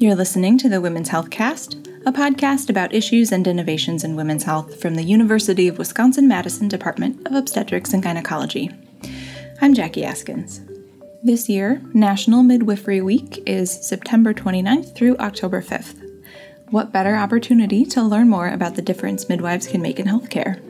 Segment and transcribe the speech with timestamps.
[0.00, 1.74] You're listening to the Women's Health Cast,
[2.06, 6.68] a podcast about issues and innovations in women's health from the University of Wisconsin Madison
[6.68, 8.70] Department of Obstetrics and Gynecology.
[9.60, 10.60] I'm Jackie Askins.
[11.24, 16.00] This year, National Midwifery Week is September 29th through October 5th.
[16.70, 20.62] What better opportunity to learn more about the difference midwives can make in healthcare?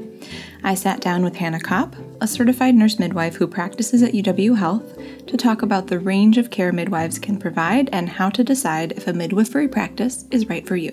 [0.65, 4.99] I sat down with Hannah Kopp, a certified nurse midwife who practices at UW Health,
[5.27, 9.07] to talk about the range of care midwives can provide and how to decide if
[9.07, 10.93] a midwifery practice is right for you.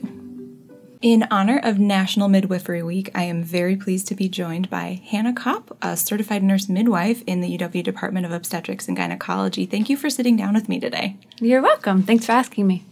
[1.01, 5.33] In honor of National Midwifery Week, I am very pleased to be joined by Hannah
[5.33, 9.65] Kopp, a certified nurse midwife in the UW Department of Obstetrics and Gynecology.
[9.65, 11.17] Thank you for sitting down with me today.
[11.39, 12.01] You're welcome.
[12.03, 12.83] Thanks for asking me.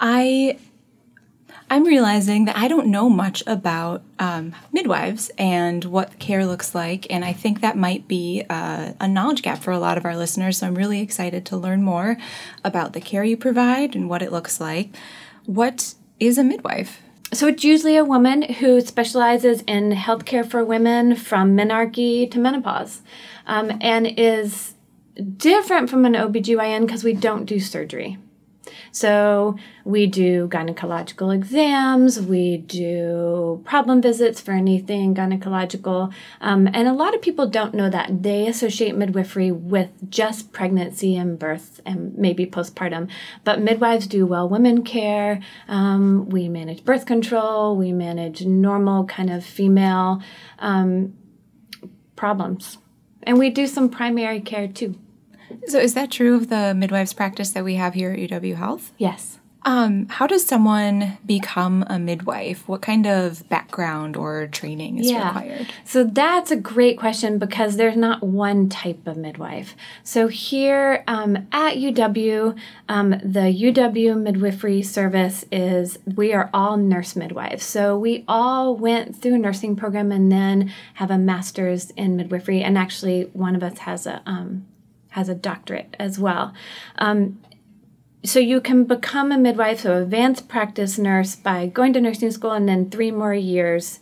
[0.00, 0.58] I
[1.70, 7.06] I'm realizing that I don't know much about um, midwives and what care looks like,
[7.10, 10.16] and I think that might be uh, a knowledge gap for a lot of our
[10.16, 10.58] listeners.
[10.58, 12.16] So I'm really excited to learn more
[12.62, 14.94] about the care you provide and what it looks like.
[15.46, 17.00] What is a midwife?
[17.32, 23.00] So it's usually a woman who specializes in healthcare for women from menarche to menopause,
[23.46, 24.74] um, and is
[25.36, 28.18] different from an OBGYN because we don't do surgery.
[28.92, 36.12] So we do gynecological exams, we do problem visits for anything gynecological.
[36.40, 38.22] Um, and a lot of people don't know that.
[38.22, 43.10] They associate midwifery with just pregnancy and birth and maybe postpartum.
[43.44, 45.40] But midwives do well women care.
[45.68, 50.22] Um, we manage birth control, we manage normal kind of female
[50.58, 51.14] um,
[52.16, 52.78] problems.
[53.22, 54.96] And we do some primary care too.
[55.66, 58.92] So, is that true of the midwives practice that we have here at UW Health?
[58.98, 59.38] Yes.
[59.66, 62.68] Um, how does someone become a midwife?
[62.68, 65.28] What kind of background or training is yeah.
[65.28, 65.68] required?
[65.84, 69.74] So that's a great question because there's not one type of midwife.
[70.02, 72.58] So here um, at UW,
[72.90, 77.64] um, the UW midwifery service is we are all nurse midwives.
[77.64, 82.62] So we all went through a nursing program and then have a master's in midwifery,
[82.62, 84.66] and actually one of us has a um,
[85.14, 86.52] has a doctorate as well.
[86.98, 87.40] Um,
[88.24, 92.50] so you can become a midwife, so advanced practice nurse, by going to nursing school
[92.50, 94.00] and then three more years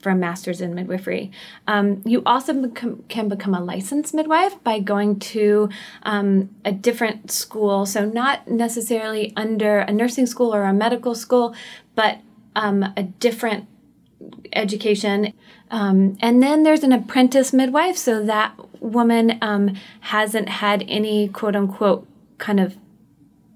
[0.00, 1.30] for a master's in midwifery.
[1.66, 5.68] Um, you also become, can become a licensed midwife by going to
[6.04, 11.54] um, a different school, so not necessarily under a nursing school or a medical school,
[11.94, 12.18] but
[12.56, 13.66] um, a different
[14.52, 15.34] education.
[15.70, 21.56] Um, and then there's an apprentice midwife, so that woman um, hasn't had any quote
[21.56, 22.06] unquote
[22.38, 22.76] kind of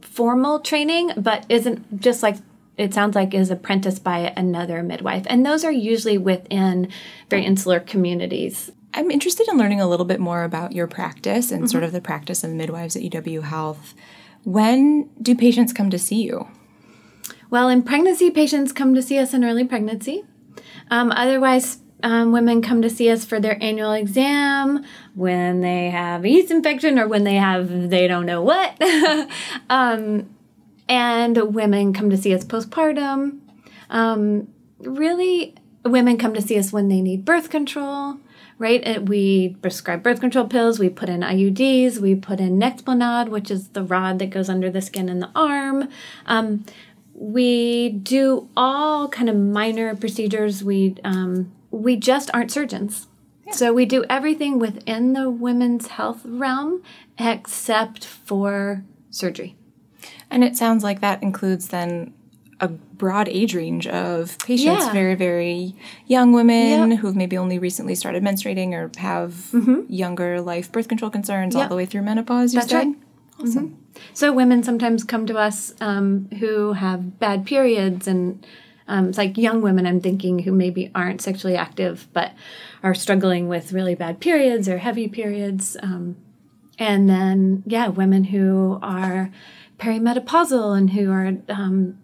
[0.00, 2.36] formal training, but isn't just like
[2.76, 5.24] it sounds like is apprenticed by another midwife.
[5.26, 6.88] And those are usually within
[7.28, 8.70] very insular communities.
[8.94, 11.70] I'm interested in learning a little bit more about your practice and mm-hmm.
[11.70, 13.94] sort of the practice of midwives at UW Health.
[14.44, 16.48] When do patients come to see you?
[17.50, 20.24] Well, in pregnancy, patients come to see us in early pregnancy.
[20.90, 26.24] Um, otherwise, um, women come to see us for their annual exam when they have
[26.24, 28.76] yeast infection or when they have they don't know what.
[29.70, 30.34] Um,
[30.88, 33.40] and women come to see us postpartum.
[33.90, 34.48] Um,
[34.78, 35.54] really
[35.84, 38.18] women come to see us when they need birth control
[38.58, 39.06] right?
[39.06, 43.68] We prescribe birth control pills we put in iuds we put in nexplanon which is
[43.68, 45.88] the rod that goes under the skin in the arm.
[46.26, 46.64] Um,
[47.14, 50.62] we do all kind of minor procedures.
[50.62, 53.06] We um, we just aren't surgeons.
[53.46, 53.52] Yeah.
[53.52, 56.82] So we do everything within the women's health realm
[57.18, 59.56] except for surgery.
[60.30, 62.12] And it sounds like that includes then
[62.60, 64.92] a broad age range of patients, yeah.
[64.92, 65.74] very, very
[66.06, 67.00] young women yep.
[67.00, 69.82] who've maybe only recently started menstruating or have mm-hmm.
[69.88, 71.64] younger life birth control concerns yep.
[71.64, 72.86] all the way through menopause, you That's said?
[72.86, 72.96] Right.
[73.40, 73.68] Awesome.
[73.68, 74.00] Mm-hmm.
[74.14, 78.44] So women sometimes come to us um, who have bad periods and
[78.88, 82.32] um, it's like young women, I'm thinking, who maybe aren't sexually active but
[82.82, 85.76] are struggling with really bad periods or heavy periods.
[85.82, 86.16] Um,
[86.78, 89.30] and then, yeah, women who are
[89.78, 91.98] perimenopausal and who are um,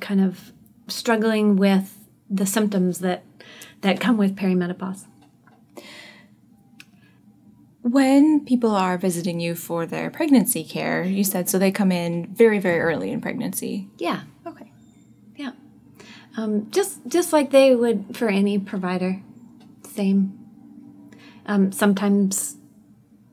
[0.00, 0.52] kind of
[0.88, 1.98] struggling with
[2.28, 3.24] the symptoms that
[3.80, 5.06] that come with perimenopause.
[7.82, 12.32] When people are visiting you for their pregnancy care, you said so they come in
[12.32, 13.88] very, very early in pregnancy.
[13.98, 14.22] Yeah.
[15.34, 15.50] Okay
[16.36, 19.20] um, just just like they would for any provider.
[19.86, 20.38] Same.
[21.46, 22.56] Um, sometimes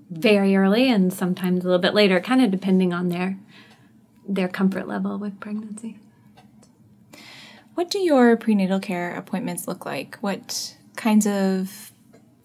[0.09, 3.37] very early, and sometimes a little bit later, kind of depending on their
[4.27, 5.97] their comfort level with pregnancy.
[7.75, 10.17] What do your prenatal care appointments look like?
[10.17, 11.88] What kinds of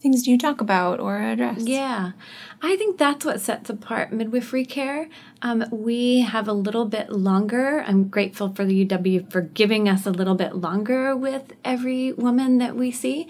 [0.04, 1.60] things do you talk about or address?
[1.60, 2.12] Yeah,
[2.60, 5.08] I think that's what sets apart midwifery care.
[5.40, 7.82] Um, we have a little bit longer.
[7.86, 12.58] I'm grateful for the UW for giving us a little bit longer with every woman
[12.58, 13.28] that we see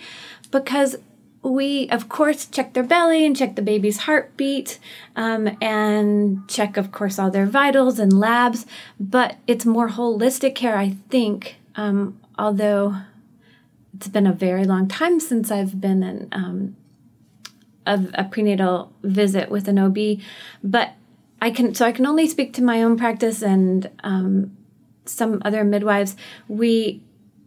[0.50, 0.96] because
[1.42, 4.80] we, of course, check their belly and check the baby's heartbeat
[5.14, 8.66] um, and check, of course, all their vitals and labs.
[8.98, 12.96] But it's more holistic care, I think, um, although
[13.94, 16.76] it's been a very long time since I've been in um,
[17.86, 20.20] a, a prenatal visit with an OB,
[20.62, 20.94] but
[21.40, 24.56] I can so I can only speak to my own practice and um,
[25.04, 26.16] some other midwives.
[26.48, 27.02] We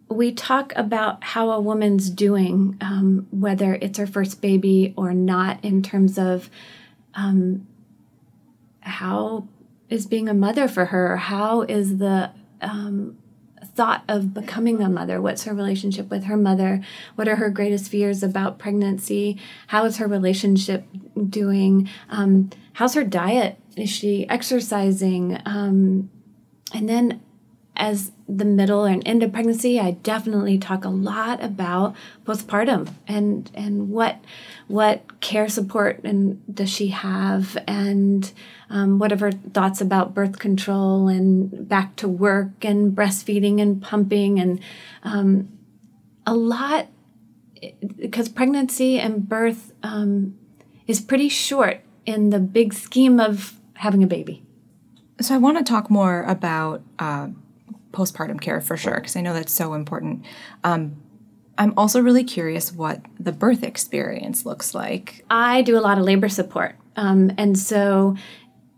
[0.09, 5.63] we talk about how a woman's doing, um, whether it's her first baby or not,
[5.65, 6.49] in terms of
[7.13, 7.67] um,
[8.81, 9.47] how
[9.89, 13.17] is being a mother for her, how is the um,
[13.77, 15.21] thought of becoming a mother?
[15.21, 16.81] What's her relationship with her mother?
[17.13, 19.39] What are her greatest fears about pregnancy?
[19.67, 20.87] How is her relationship
[21.29, 21.87] doing?
[22.09, 23.59] Um, how's her diet?
[23.77, 25.39] Is she exercising?
[25.45, 26.09] Um,
[26.73, 27.21] and then
[27.75, 31.95] as the middle and end of pregnancy, I definitely talk a lot about
[32.25, 34.19] postpartum and and what
[34.67, 38.31] what care support and does she have and
[38.69, 43.81] um, what are her thoughts about birth control and back to work and breastfeeding and
[43.81, 44.59] pumping and
[45.03, 45.47] um,
[46.25, 46.87] a lot
[47.97, 50.37] because pregnancy and birth um,
[50.85, 54.43] is pretty short in the big scheme of having a baby.
[55.21, 56.83] So I want to talk more about.
[56.99, 57.29] Uh,
[57.91, 60.25] postpartum care for sure, because I know that's so important.
[60.63, 60.97] Um,
[61.57, 65.25] I'm also really curious what the birth experience looks like.
[65.29, 66.75] I do a lot of labor support.
[66.95, 68.15] Um, and so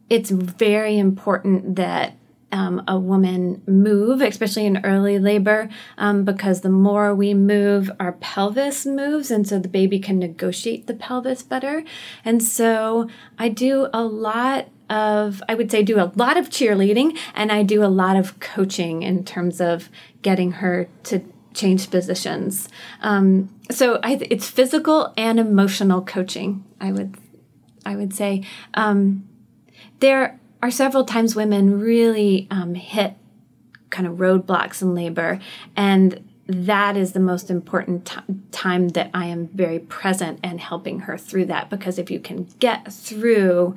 [0.10, 2.16] it's very important that
[2.52, 8.14] um, a woman move, especially in early labor, um, because the more we move, our
[8.14, 11.84] pelvis moves, and so the baby can negotiate the pelvis better.
[12.26, 13.08] And so
[13.38, 17.64] I do a lot of, I would say, do a lot of cheerleading and I
[17.64, 19.90] do a lot of coaching in terms of
[20.22, 21.22] getting her to
[21.54, 22.70] change positions.
[23.02, 26.64] Um, so I, it's physical and emotional coaching.
[26.80, 27.18] I would,
[27.86, 28.44] I would say
[28.74, 29.28] um,
[30.00, 33.16] there are several times women really um, hit
[33.90, 35.40] kind of roadblocks in labor,
[35.76, 38.20] and that is the most important t-
[38.52, 41.70] time that I am very present and helping her through that.
[41.70, 43.76] Because if you can get through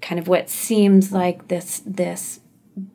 [0.00, 2.40] kind of what seems like this this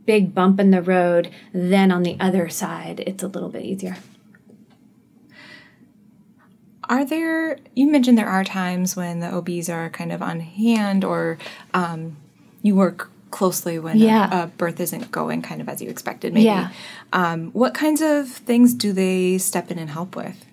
[0.06, 3.98] big bump in the road, then on the other side, it's a little bit easier.
[6.88, 11.04] Are there, you mentioned there are times when the OBs are kind of on hand
[11.04, 11.40] or
[11.74, 12.16] um,
[12.62, 14.42] you work closely when yeah.
[14.42, 16.46] a, a, birth isn't going kind of as you expected, maybe.
[16.46, 16.70] Yeah.
[17.12, 20.45] Um, what kinds of things do they step in and help with?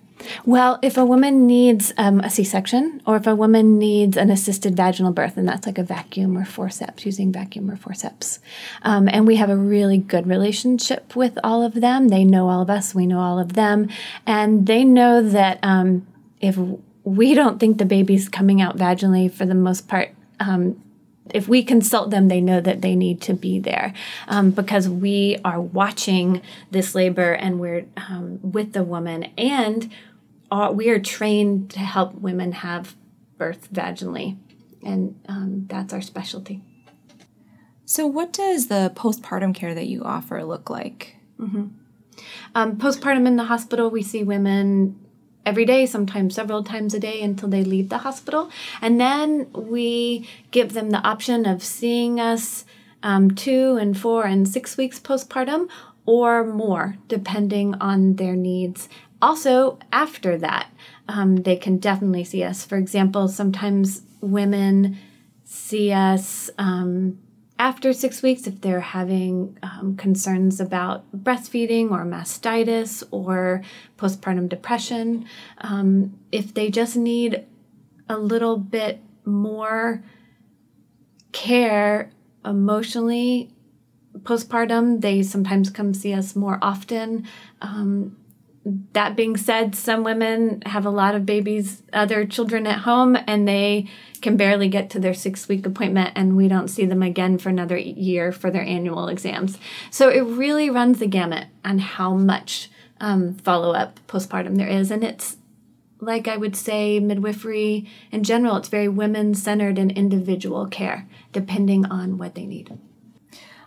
[0.44, 4.30] Well, if a woman needs um, a C section or if a woman needs an
[4.30, 8.38] assisted vaginal birth, and that's like a vacuum or forceps, using vacuum or forceps.
[8.82, 12.08] Um, and we have a really good relationship with all of them.
[12.08, 13.88] They know all of us, we know all of them.
[14.26, 16.06] And they know that um,
[16.40, 16.58] if
[17.04, 20.10] we don't think the baby's coming out vaginally for the most part,
[20.40, 20.80] um,
[21.32, 23.94] if we consult them, they know that they need to be there
[24.28, 29.90] um, because we are watching this labor and we're um, with the woman and
[30.52, 32.94] are, we are trained to help women have
[33.38, 34.36] birth vaginally,
[34.84, 36.60] and um, that's our specialty.
[37.86, 41.16] So, what does the postpartum care that you offer look like?
[41.40, 41.68] Mm-hmm.
[42.54, 45.00] Um, postpartum in the hospital, we see women
[45.46, 48.50] every day, sometimes several times a day until they leave the hospital.
[48.82, 52.64] And then we give them the option of seeing us
[53.02, 55.68] um, two and four and six weeks postpartum
[56.04, 58.88] or more, depending on their needs
[59.22, 60.66] also, after that,
[61.08, 62.64] um, they can definitely see us.
[62.64, 64.98] For example, sometimes women
[65.44, 67.18] see us um,
[67.58, 73.62] after six weeks if they're having um, concerns about breastfeeding or mastitis or
[73.96, 75.24] postpartum depression.
[75.58, 77.44] Um, if they just need
[78.08, 80.02] a little bit more
[81.30, 82.10] care
[82.44, 83.50] emotionally
[84.22, 87.26] postpartum, they sometimes come see us more often.
[87.60, 88.16] Um,
[88.64, 93.46] that being said, some women have a lot of babies, other children at home, and
[93.46, 93.88] they
[94.20, 97.48] can barely get to their six week appointment, and we don't see them again for
[97.48, 99.58] another year for their annual exams.
[99.90, 104.92] So it really runs the gamut on how much um, follow up postpartum there is.
[104.92, 105.36] And it's
[105.98, 111.84] like I would say, midwifery in general, it's very women centered and individual care, depending
[111.86, 112.76] on what they need.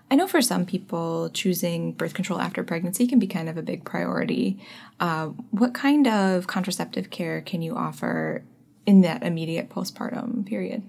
[0.09, 3.63] I know for some people, choosing birth control after pregnancy can be kind of a
[3.63, 4.59] big priority.
[5.00, 8.43] Uh, what kind of contraceptive care can you offer
[8.85, 10.83] in that immediate postpartum period?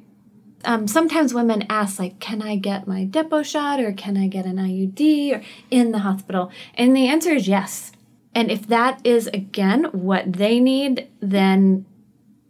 [0.65, 4.47] Um, sometimes women ask, like, can I get my Depo shot or can I get
[4.47, 6.51] an IUD or in the hospital?
[6.75, 7.93] And the answer is yes.
[8.35, 11.87] And if that is, again, what they need, then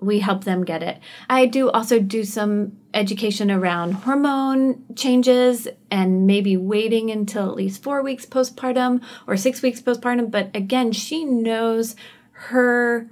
[0.00, 0.98] we help them get it.
[1.28, 7.82] I do also do some education around hormone changes and maybe waiting until at least
[7.82, 10.30] four weeks postpartum or six weeks postpartum.
[10.30, 11.96] But again, she knows
[12.32, 13.08] her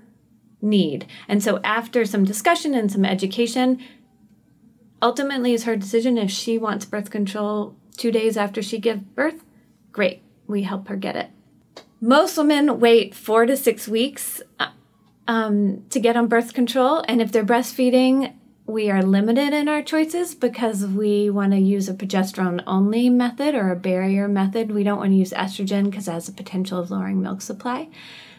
[0.61, 1.07] need.
[1.29, 3.83] And so after some discussion and some education,
[5.01, 9.45] ultimately is her decision if she wants birth control two days after she gives birth.
[9.93, 11.31] Great, we help her get it.
[12.01, 14.69] Most women wait four to six weeks uh,
[15.27, 17.05] um, to get on birth control.
[17.09, 18.35] And if they're breastfeeding,
[18.67, 23.55] we are limited in our choices because we want to use a progesterone only method
[23.55, 24.73] or a barrier method.
[24.73, 27.89] We don't want to use estrogen because it has potential of lowering milk supply.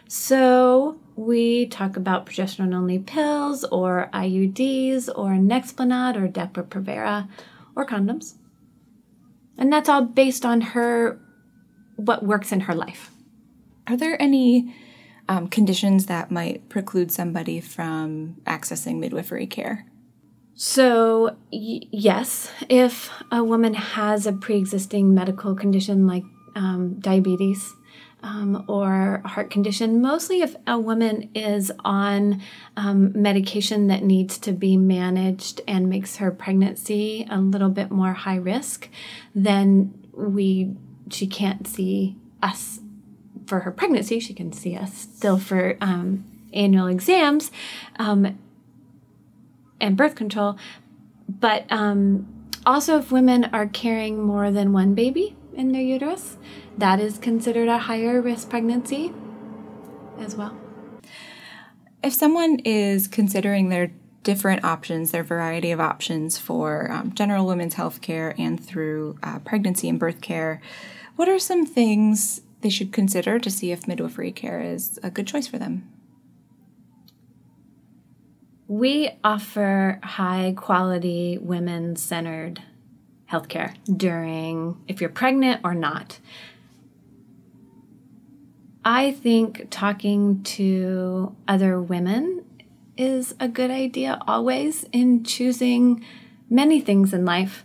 [0.08, 7.27] So we talk about progesterone only pills or IUDs or Nexplanon or Depo-Provera
[7.75, 8.36] or condoms.
[9.58, 11.20] And that's all based on her,
[11.96, 13.12] what works in her life.
[13.88, 14.74] Are there any
[15.27, 19.86] um, conditions that might preclude somebody from accessing midwifery care?
[20.55, 26.24] So, y- yes, if a woman has a pre existing medical condition like
[26.55, 27.74] um, diabetes
[28.24, 32.41] um, or heart condition, mostly if a woman is on
[32.77, 38.13] um, medication that needs to be managed and makes her pregnancy a little bit more
[38.13, 38.89] high risk,
[39.34, 40.74] then we
[41.12, 42.79] she can't see us
[43.46, 47.52] for her pregnancy, she can see us still for um, annual exams
[47.98, 48.38] um,
[49.80, 50.58] and birth control.
[51.28, 52.28] But um,
[52.66, 56.38] also, if women are carrying more than one baby in their uterus,
[56.78, 59.14] that is considered a higher risk pregnancy
[60.20, 60.56] as well.
[62.04, 63.92] If someone is considering their
[64.24, 69.40] different options, their variety of options for um, general women's health care and through uh,
[69.40, 70.62] pregnancy and birth care,
[71.16, 75.27] what are some things they should consider to see if midwifery care is a good
[75.27, 75.88] choice for them?
[78.67, 82.63] We offer high quality women centered
[83.31, 86.19] healthcare during if you're pregnant or not.
[88.84, 92.45] I think talking to other women
[92.98, 96.03] is a good idea always in choosing
[96.50, 97.63] many things in life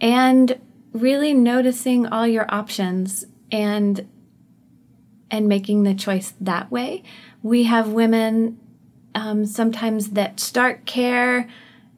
[0.00, 0.60] and
[0.92, 4.08] really noticing all your options and
[5.30, 7.02] and making the choice that way.
[7.42, 8.58] We have women
[9.14, 11.48] um, sometimes that start care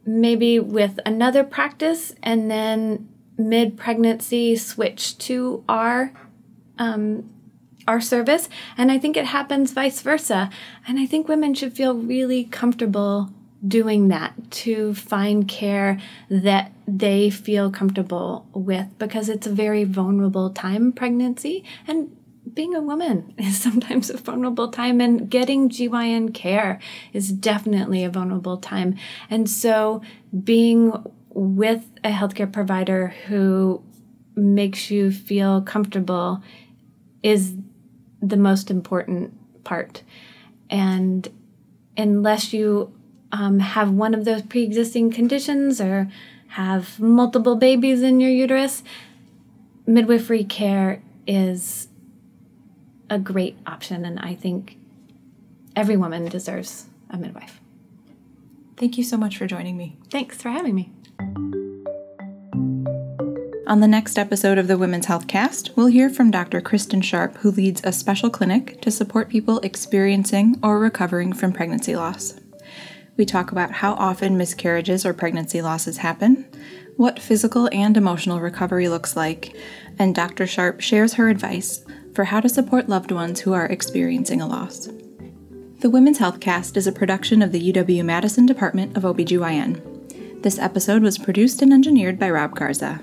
[0.05, 3.09] maybe with another practice and then
[3.39, 6.13] mid pregnancy switch to our
[6.79, 7.29] um,
[7.89, 10.51] our service and i think it happens vice versa
[10.87, 13.31] and i think women should feel really comfortable
[13.67, 15.99] doing that to find care
[16.29, 22.17] that they feel comfortable with because it's a very vulnerable time pregnancy and
[22.55, 26.79] being a woman is sometimes a vulnerable time, and getting GYN care
[27.13, 28.97] is definitely a vulnerable time.
[29.31, 30.03] And so,
[30.45, 30.93] being
[31.31, 33.83] with a healthcare provider who
[34.35, 36.43] makes you feel comfortable
[37.23, 37.57] is
[38.21, 40.03] the most important part.
[40.71, 41.29] And
[41.97, 42.93] unless you
[43.31, 46.11] um, have one of those pre existing conditions or
[46.49, 48.83] have multiple babies in your uterus,
[49.87, 51.89] midwifery care is
[53.13, 54.79] a great option, and I think
[55.77, 57.61] every woman deserves a midwife.
[58.79, 59.99] Thank you so much for joining me.
[60.11, 60.91] Thanks for having me.
[63.67, 66.63] On the next episode of the Women's Health Cast, we'll hear from Dr.
[66.63, 71.95] Kristen Sharp, who leads a special clinic to support people experiencing or recovering from pregnancy
[71.95, 72.41] loss.
[73.19, 76.47] We talk about how often miscarriages or pregnancy losses happen,
[76.97, 79.55] what physical and emotional recovery looks like,
[79.99, 80.47] and Dr.
[80.47, 84.89] Sharp shares her advice for how to support loved ones who are experiencing a loss.
[85.81, 90.43] The Women's Health Cast is a production of the UW Madison Department of OBGYN.
[90.43, 93.01] This episode was produced and engineered by Rob Garza.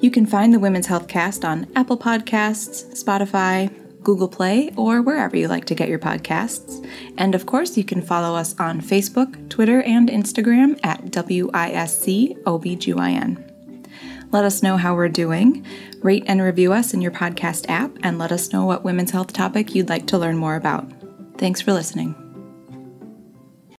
[0.00, 5.36] You can find the Women's Health Cast on Apple Podcasts, Spotify, Google Play, or wherever
[5.36, 6.86] you like to get your podcasts.
[7.16, 13.47] And of course, you can follow us on Facebook, Twitter, and Instagram at WISC OBGYN.
[14.30, 15.64] Let us know how we're doing.
[16.02, 19.32] Rate and review us in your podcast app, and let us know what women's health
[19.32, 20.90] topic you'd like to learn more about.
[21.38, 22.27] Thanks for listening.